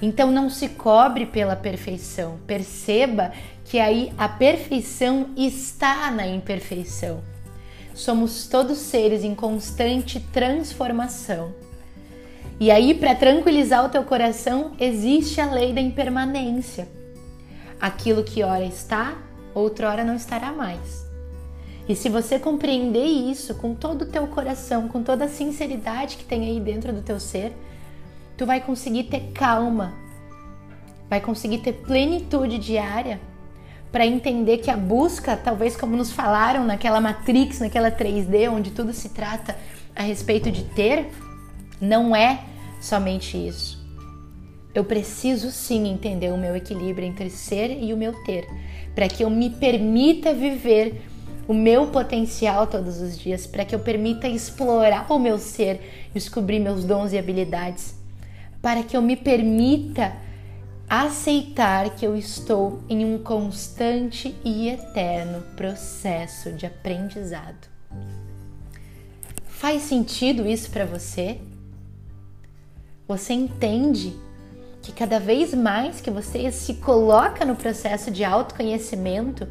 Então 0.00 0.30
não 0.30 0.50
se 0.50 0.68
cobre 0.68 1.26
pela 1.26 1.54
perfeição. 1.54 2.38
Perceba 2.46 3.32
que 3.64 3.78
aí 3.78 4.12
a 4.18 4.28
perfeição 4.28 5.30
está 5.36 6.10
na 6.10 6.26
imperfeição. 6.26 7.22
Somos 7.94 8.46
todos 8.48 8.78
seres 8.78 9.22
em 9.22 9.34
constante 9.34 10.18
transformação. 10.18 11.54
E 12.58 12.70
aí, 12.70 12.94
para 12.94 13.14
tranquilizar 13.14 13.84
o 13.84 13.88
teu 13.88 14.02
coração, 14.04 14.72
existe 14.78 15.40
a 15.40 15.50
lei 15.50 15.72
da 15.72 15.80
impermanência. 15.80 16.88
Aquilo 17.82 18.22
que 18.22 18.44
ora 18.44 18.64
está, 18.64 19.16
outra 19.52 19.90
hora 19.90 20.04
não 20.04 20.14
estará 20.14 20.52
mais. 20.52 21.04
E 21.88 21.96
se 21.96 22.08
você 22.08 22.38
compreender 22.38 23.04
isso 23.04 23.56
com 23.56 23.74
todo 23.74 24.02
o 24.02 24.06
teu 24.06 24.28
coração, 24.28 24.86
com 24.86 25.02
toda 25.02 25.24
a 25.24 25.28
sinceridade 25.28 26.16
que 26.16 26.24
tem 26.24 26.44
aí 26.44 26.60
dentro 26.60 26.92
do 26.92 27.02
teu 27.02 27.18
ser, 27.18 27.52
tu 28.36 28.46
vai 28.46 28.60
conseguir 28.60 29.02
ter 29.04 29.32
calma, 29.34 29.92
vai 31.10 31.20
conseguir 31.20 31.58
ter 31.58 31.72
plenitude 31.72 32.56
diária 32.56 33.20
para 33.90 34.06
entender 34.06 34.58
que 34.58 34.70
a 34.70 34.76
busca, 34.76 35.36
talvez 35.36 35.76
como 35.76 35.96
nos 35.96 36.12
falaram 36.12 36.64
naquela 36.64 37.00
Matrix, 37.00 37.58
naquela 37.58 37.90
3D, 37.90 38.48
onde 38.48 38.70
tudo 38.70 38.92
se 38.92 39.08
trata 39.08 39.56
a 39.94 40.02
respeito 40.02 40.52
de 40.52 40.62
ter, 40.62 41.10
não 41.80 42.14
é 42.14 42.44
somente 42.80 43.36
isso. 43.36 43.81
Eu 44.74 44.84
preciso 44.84 45.50
sim 45.50 45.88
entender 45.88 46.32
o 46.32 46.38
meu 46.38 46.56
equilíbrio 46.56 47.06
entre 47.06 47.28
ser 47.28 47.70
e 47.82 47.92
o 47.92 47.96
meu 47.96 48.12
ter, 48.24 48.48
para 48.94 49.08
que 49.08 49.22
eu 49.22 49.28
me 49.28 49.50
permita 49.50 50.32
viver 50.32 51.02
o 51.46 51.52
meu 51.52 51.88
potencial 51.88 52.66
todos 52.66 53.00
os 53.00 53.18
dias, 53.18 53.46
para 53.46 53.64
que 53.64 53.74
eu 53.74 53.80
permita 53.80 54.28
explorar 54.28 55.10
o 55.12 55.18
meu 55.18 55.38
ser, 55.38 56.08
descobrir 56.14 56.60
meus 56.60 56.84
dons 56.84 57.12
e 57.12 57.18
habilidades, 57.18 57.94
para 58.62 58.82
que 58.82 58.96
eu 58.96 59.02
me 59.02 59.16
permita 59.16 60.16
aceitar 60.88 61.90
que 61.90 62.06
eu 62.06 62.16
estou 62.16 62.80
em 62.88 63.04
um 63.04 63.18
constante 63.18 64.34
e 64.44 64.68
eterno 64.68 65.42
processo 65.56 66.52
de 66.52 66.66
aprendizado. 66.66 67.68
Faz 69.46 69.82
sentido 69.82 70.46
isso 70.46 70.70
para 70.70 70.84
você? 70.84 71.38
Você 73.08 73.32
entende 73.32 74.14
que 74.82 74.92
cada 74.92 75.20
vez 75.20 75.54
mais 75.54 76.00
que 76.00 76.10
você 76.10 76.50
se 76.50 76.74
coloca 76.74 77.44
no 77.44 77.54
processo 77.54 78.10
de 78.10 78.24
autoconhecimento 78.24 79.46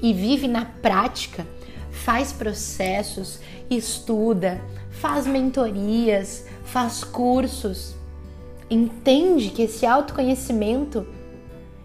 e 0.00 0.14
vive 0.14 0.48
na 0.48 0.64
prática, 0.64 1.46
faz 1.90 2.32
processos, 2.32 3.40
estuda, 3.68 4.60
faz 4.90 5.26
mentorias, 5.26 6.46
faz 6.64 7.04
cursos, 7.04 7.94
entende 8.70 9.50
que 9.50 9.62
esse 9.62 9.84
autoconhecimento 9.84 11.06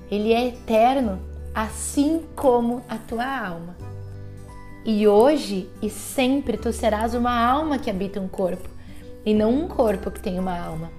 ele 0.10 0.32
é 0.32 0.48
eterno, 0.48 1.20
assim 1.54 2.24
como 2.36 2.82
a 2.88 2.98
tua 2.98 3.25
alma. 3.25 3.75
E 4.86 5.08
hoje 5.08 5.70
e 5.82 5.90
sempre 5.90 6.58
tu 6.58 6.72
serás 6.72 7.14
uma 7.16 7.36
alma 7.36 7.79
que 7.79 7.90
habita 7.90 8.22
um 8.22 8.27
corpo 8.27 8.70
e 9.25 9.34
não 9.34 9.51
um 9.51 9.68
corpo 9.68 10.12
que 10.12 10.22
tem 10.22 10.40
uma 10.40 10.58
alma. 10.58 10.92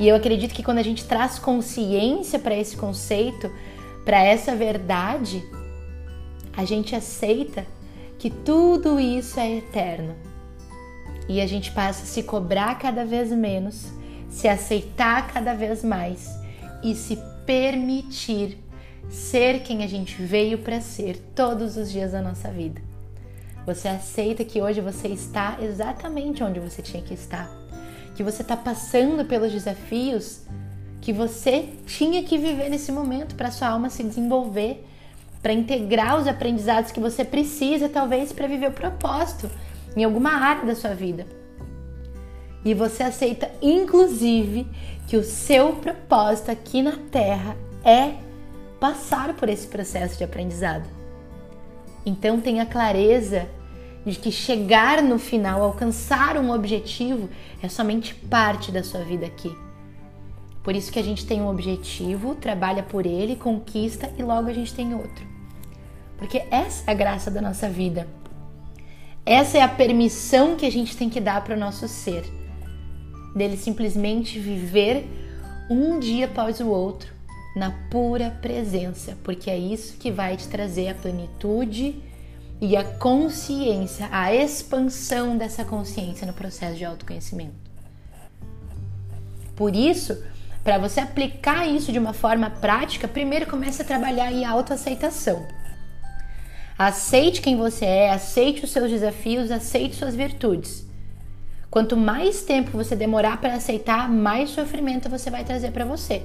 E 0.00 0.08
eu 0.08 0.16
acredito 0.16 0.54
que 0.54 0.62
quando 0.62 0.78
a 0.78 0.82
gente 0.82 1.04
traz 1.04 1.38
consciência 1.38 2.38
para 2.38 2.56
esse 2.56 2.74
conceito, 2.74 3.52
para 4.02 4.24
essa 4.24 4.56
verdade, 4.56 5.44
a 6.56 6.64
gente 6.64 6.96
aceita 6.96 7.66
que 8.18 8.30
tudo 8.30 8.98
isso 8.98 9.38
é 9.38 9.58
eterno. 9.58 10.16
E 11.28 11.38
a 11.38 11.46
gente 11.46 11.70
passa 11.72 12.04
a 12.04 12.06
se 12.06 12.22
cobrar 12.22 12.78
cada 12.78 13.04
vez 13.04 13.30
menos, 13.30 13.92
se 14.30 14.48
aceitar 14.48 15.30
cada 15.34 15.52
vez 15.52 15.84
mais 15.84 16.30
e 16.82 16.94
se 16.94 17.18
permitir 17.44 18.58
ser 19.10 19.60
quem 19.60 19.84
a 19.84 19.86
gente 19.86 20.22
veio 20.22 20.58
para 20.58 20.80
ser 20.80 21.18
todos 21.34 21.76
os 21.76 21.92
dias 21.92 22.12
da 22.12 22.22
nossa 22.22 22.50
vida. 22.50 22.80
Você 23.66 23.86
aceita 23.86 24.46
que 24.46 24.62
hoje 24.62 24.80
você 24.80 25.08
está 25.08 25.58
exatamente 25.60 26.42
onde 26.42 26.58
você 26.58 26.80
tinha 26.80 27.02
que 27.02 27.12
estar 27.12 27.59
que 28.14 28.22
você 28.22 28.42
está 28.42 28.56
passando 28.56 29.24
pelos 29.24 29.52
desafios 29.52 30.42
que 31.00 31.12
você 31.12 31.68
tinha 31.86 32.22
que 32.22 32.36
viver 32.36 32.68
nesse 32.68 32.92
momento 32.92 33.34
para 33.34 33.50
sua 33.50 33.68
alma 33.68 33.88
se 33.88 34.02
desenvolver, 34.02 34.86
para 35.42 35.52
integrar 35.52 36.20
os 36.20 36.26
aprendizados 36.26 36.92
que 36.92 37.00
você 37.00 37.24
precisa, 37.24 37.88
talvez, 37.88 38.32
para 38.32 38.46
viver 38.46 38.68
o 38.68 38.72
propósito 38.72 39.50
em 39.96 40.04
alguma 40.04 40.32
área 40.32 40.66
da 40.66 40.74
sua 40.74 40.94
vida. 40.94 41.26
E 42.62 42.74
você 42.74 43.02
aceita, 43.02 43.50
inclusive, 43.62 44.66
que 45.06 45.16
o 45.16 45.24
seu 45.24 45.72
propósito 45.76 46.50
aqui 46.50 46.82
na 46.82 46.98
Terra 47.10 47.56
é 47.82 48.14
passar 48.78 49.34
por 49.34 49.48
esse 49.48 49.66
processo 49.66 50.18
de 50.18 50.24
aprendizado. 50.24 50.84
Então 52.04 52.40
tenha 52.40 52.66
clareza 52.66 53.48
de 54.04 54.18
que 54.18 54.32
chegar 54.32 55.02
no 55.02 55.18
final, 55.18 55.62
alcançar 55.62 56.36
um 56.38 56.50
objetivo, 56.52 57.28
é 57.62 57.68
somente 57.68 58.14
parte 58.14 58.72
da 58.72 58.82
sua 58.82 59.00
vida 59.02 59.26
aqui. 59.26 59.54
Por 60.62 60.74
isso 60.74 60.92
que 60.92 60.98
a 60.98 61.02
gente 61.02 61.26
tem 61.26 61.40
um 61.40 61.48
objetivo, 61.48 62.34
trabalha 62.34 62.82
por 62.82 63.06
ele, 63.06 63.36
conquista 63.36 64.12
e 64.18 64.22
logo 64.22 64.48
a 64.48 64.52
gente 64.52 64.74
tem 64.74 64.94
outro. 64.94 65.26
Porque 66.18 66.42
essa 66.50 66.84
é 66.86 66.92
a 66.92 66.94
graça 66.94 67.30
da 67.30 67.40
nossa 67.40 67.68
vida. 67.68 68.06
Essa 69.24 69.58
é 69.58 69.62
a 69.62 69.68
permissão 69.68 70.56
que 70.56 70.66
a 70.66 70.70
gente 70.70 70.96
tem 70.96 71.08
que 71.08 71.20
dar 71.20 71.42
para 71.42 71.54
o 71.54 71.58
nosso 71.58 71.86
ser, 71.88 72.24
dele 73.34 73.56
simplesmente 73.56 74.38
viver 74.38 75.06
um 75.70 75.98
dia 75.98 76.26
após 76.26 76.60
o 76.60 76.68
outro 76.68 77.20
na 77.54 77.70
pura 77.90 78.30
presença, 78.42 79.16
porque 79.24 79.50
é 79.50 79.58
isso 79.58 79.96
que 79.98 80.10
vai 80.10 80.36
te 80.36 80.48
trazer 80.48 80.88
a 80.88 80.94
plenitude 80.94 82.02
e 82.60 82.76
a 82.76 82.84
consciência, 82.84 84.08
a 84.12 84.34
expansão 84.34 85.36
dessa 85.36 85.64
consciência 85.64 86.26
no 86.26 86.32
processo 86.32 86.76
de 86.76 86.84
autoconhecimento. 86.84 87.70
Por 89.56 89.74
isso, 89.74 90.22
para 90.62 90.78
você 90.78 91.00
aplicar 91.00 91.66
isso 91.66 91.90
de 91.90 91.98
uma 91.98 92.12
forma 92.12 92.50
prática, 92.50 93.08
primeiro 93.08 93.46
comece 93.46 93.80
a 93.80 93.84
trabalhar 93.84 94.30
em 94.30 94.44
autoaceitação. 94.44 95.46
Aceite 96.78 97.40
quem 97.40 97.56
você 97.56 97.84
é, 97.84 98.10
aceite 98.10 98.64
os 98.64 98.70
seus 98.70 98.90
desafios, 98.90 99.50
aceite 99.50 99.96
suas 99.96 100.14
virtudes. 100.14 100.86
Quanto 101.70 101.96
mais 101.96 102.42
tempo 102.42 102.70
você 102.70 102.96
demorar 102.96 103.40
para 103.40 103.54
aceitar, 103.54 104.08
mais 104.08 104.50
sofrimento 104.50 105.08
você 105.08 105.30
vai 105.30 105.44
trazer 105.44 105.70
para 105.70 105.84
você. 105.84 106.22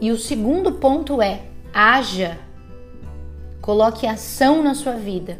E 0.00 0.10
o 0.10 0.18
segundo 0.18 0.72
ponto 0.72 1.22
é: 1.22 1.42
haja 1.72 2.38
Coloque 3.68 4.06
ação 4.06 4.62
na 4.62 4.74
sua 4.74 4.94
vida. 4.94 5.38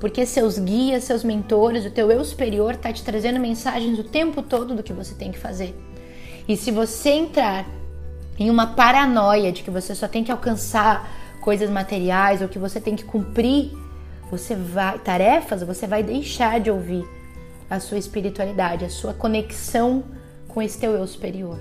Porque 0.00 0.24
seus 0.24 0.58
guias, 0.58 1.04
seus 1.04 1.22
mentores, 1.22 1.84
o 1.84 1.90
teu 1.90 2.10
eu 2.10 2.24
superior 2.24 2.72
está 2.72 2.90
te 2.90 3.04
trazendo 3.04 3.38
mensagens 3.38 3.98
o 3.98 4.04
tempo 4.04 4.40
todo 4.40 4.74
do 4.74 4.82
que 4.82 4.94
você 4.94 5.14
tem 5.14 5.30
que 5.30 5.38
fazer. 5.38 5.78
E 6.48 6.56
se 6.56 6.70
você 6.70 7.10
entrar 7.10 7.66
em 8.38 8.48
uma 8.48 8.68
paranoia 8.68 9.52
de 9.52 9.62
que 9.62 9.70
você 9.70 9.94
só 9.94 10.08
tem 10.08 10.24
que 10.24 10.32
alcançar 10.32 11.10
coisas 11.42 11.68
materiais 11.68 12.40
ou 12.40 12.48
que 12.48 12.58
você 12.58 12.80
tem 12.80 12.96
que 12.96 13.04
cumprir, 13.04 13.70
você 14.30 14.54
vai 14.54 14.98
tarefas, 14.98 15.62
você 15.62 15.86
vai 15.86 16.02
deixar 16.02 16.58
de 16.58 16.70
ouvir 16.70 17.06
a 17.68 17.78
sua 17.78 17.98
espiritualidade, 17.98 18.86
a 18.86 18.88
sua 18.88 19.12
conexão 19.12 20.04
com 20.48 20.62
esse 20.62 20.78
teu 20.78 20.92
eu 20.92 21.06
superior. 21.06 21.58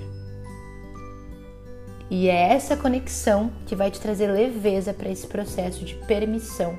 E 2.10 2.28
é 2.28 2.54
essa 2.54 2.76
conexão 2.76 3.52
que 3.66 3.76
vai 3.76 3.92
te 3.92 4.00
trazer 4.00 4.32
leveza 4.32 4.94
para 4.94 5.10
esse 5.10 5.28
processo 5.28 5.86
de 5.86 5.94
permissão, 5.94 6.78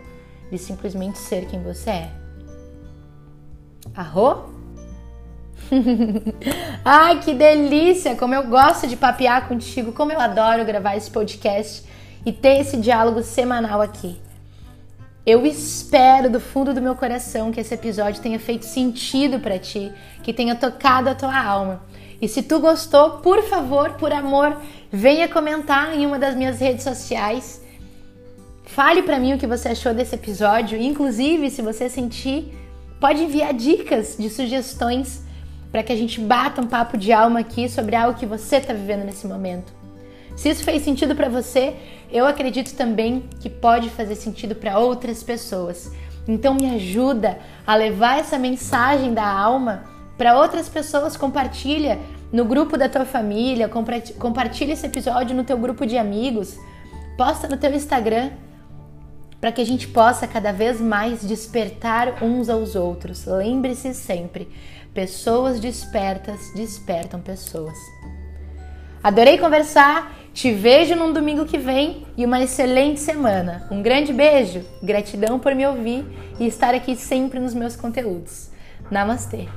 de 0.50 0.58
simplesmente 0.58 1.18
ser 1.18 1.46
quem 1.46 1.62
você 1.62 1.90
é. 1.90 2.10
Arro? 3.94 4.52
Ai, 6.84 7.20
que 7.20 7.32
delícia! 7.32 8.16
Como 8.16 8.34
eu 8.34 8.48
gosto 8.48 8.88
de 8.88 8.96
papear 8.96 9.46
contigo, 9.46 9.92
como 9.92 10.10
eu 10.10 10.20
adoro 10.20 10.64
gravar 10.64 10.96
esse 10.96 11.10
podcast 11.10 11.84
e 12.26 12.32
ter 12.32 12.60
esse 12.60 12.76
diálogo 12.76 13.22
semanal 13.22 13.80
aqui. 13.80 14.20
Eu 15.24 15.46
espero 15.46 16.30
do 16.30 16.40
fundo 16.40 16.74
do 16.74 16.82
meu 16.82 16.94
coração 16.94 17.52
que 17.52 17.60
esse 17.60 17.74
episódio 17.74 18.22
tenha 18.22 18.40
feito 18.40 18.64
sentido 18.64 19.38
para 19.38 19.58
ti, 19.58 19.92
que 20.22 20.32
tenha 20.32 20.56
tocado 20.56 21.08
a 21.08 21.14
tua 21.14 21.38
alma. 21.38 21.82
E 22.20 22.28
se 22.28 22.42
tu 22.42 22.60
gostou, 22.60 23.18
por 23.18 23.42
favor, 23.42 23.92
por 23.92 24.12
amor, 24.12 24.56
venha 24.92 25.28
comentar 25.28 25.96
em 25.96 26.04
uma 26.06 26.18
das 26.18 26.34
minhas 26.34 26.60
redes 26.60 26.84
sociais 26.84 27.60
Fale 28.70 29.02
para 29.02 29.18
mim 29.18 29.34
o 29.34 29.38
que 29.38 29.48
você 29.48 29.70
achou 29.70 29.92
desse 29.92 30.14
episódio, 30.14 30.80
inclusive 30.80 31.50
se 31.50 31.60
você 31.60 31.88
sentir, 31.88 32.56
pode 33.00 33.20
enviar 33.20 33.52
dicas 33.52 34.14
de 34.16 34.30
sugestões 34.30 35.24
para 35.72 35.82
que 35.82 35.92
a 35.92 35.96
gente 35.96 36.20
bata 36.20 36.62
um 36.62 36.68
papo 36.68 36.96
de 36.96 37.12
alma 37.12 37.40
aqui 37.40 37.68
sobre 37.68 37.96
algo 37.96 38.16
que 38.16 38.24
você 38.24 38.58
está 38.58 38.72
vivendo 38.72 39.04
nesse 39.04 39.26
momento. 39.26 39.72
Se 40.36 40.50
isso 40.50 40.62
fez 40.62 40.84
sentido 40.84 41.16
para 41.16 41.28
você, 41.28 41.74
eu 42.12 42.24
acredito 42.24 42.72
também 42.76 43.24
que 43.40 43.50
pode 43.50 43.90
fazer 43.90 44.14
sentido 44.14 44.54
para 44.54 44.78
outras 44.78 45.20
pessoas. 45.20 45.90
Então 46.28 46.54
me 46.54 46.70
ajuda 46.70 47.40
a 47.66 47.74
levar 47.74 48.20
essa 48.20 48.38
mensagem 48.38 49.12
da 49.12 49.26
alma 49.26 49.82
para 50.20 50.38
outras 50.38 50.68
pessoas, 50.68 51.16
compartilha 51.16 51.98
no 52.30 52.44
grupo 52.44 52.76
da 52.76 52.90
tua 52.90 53.06
família, 53.06 53.70
compartilha 54.18 54.74
esse 54.74 54.84
episódio 54.84 55.34
no 55.34 55.44
teu 55.44 55.56
grupo 55.56 55.86
de 55.86 55.96
amigos, 55.96 56.58
posta 57.16 57.48
no 57.48 57.56
teu 57.56 57.72
Instagram 57.72 58.28
para 59.40 59.50
que 59.50 59.62
a 59.62 59.64
gente 59.64 59.88
possa 59.88 60.26
cada 60.26 60.52
vez 60.52 60.78
mais 60.78 61.22
despertar 61.22 62.22
uns 62.22 62.50
aos 62.50 62.76
outros. 62.76 63.24
Lembre-se 63.24 63.94
sempre, 63.94 64.46
pessoas 64.92 65.58
despertas 65.58 66.52
despertam 66.54 67.18
pessoas. 67.18 67.78
Adorei 69.02 69.38
conversar, 69.38 70.14
te 70.34 70.52
vejo 70.52 70.94
num 70.94 71.14
domingo 71.14 71.46
que 71.46 71.56
vem 71.56 72.06
e 72.14 72.26
uma 72.26 72.42
excelente 72.42 73.00
semana. 73.00 73.66
Um 73.70 73.80
grande 73.80 74.12
beijo, 74.12 74.60
gratidão 74.82 75.38
por 75.38 75.54
me 75.54 75.66
ouvir 75.66 76.04
e 76.38 76.46
estar 76.46 76.74
aqui 76.74 76.94
sempre 76.94 77.40
nos 77.40 77.54
meus 77.54 77.74
conteúdos. 77.74 78.50
Namastê! 78.90 79.48